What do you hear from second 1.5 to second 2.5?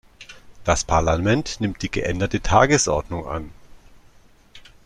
nimmt die geänderte